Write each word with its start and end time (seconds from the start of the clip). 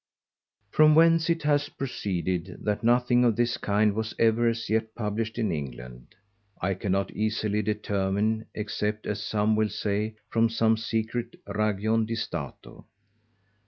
_From 0.75 0.95
whence 0.95 1.29
it 1.29 1.43
hath 1.43 1.77
proceeded, 1.77 2.57
that 2.65 2.83
nothing 2.83 3.23
of 3.23 3.35
this 3.35 3.57
kind 3.57 3.93
was 3.93 4.15
ever, 4.17 4.47
as 4.49 4.67
yet, 4.67 4.95
published 4.95 5.37
in 5.37 5.51
England, 5.51 6.15
I 6.59 6.73
cannot 6.73 7.11
easily 7.11 7.61
determine; 7.61 8.47
except, 8.55 9.05
as 9.05 9.21
some 9.21 9.55
will 9.55 9.69
say, 9.69 10.15
from 10.31 10.49
some 10.49 10.75
secret 10.75 11.35
Ragion 11.45 12.07
di 12.07 12.15
Stato. 12.15 12.87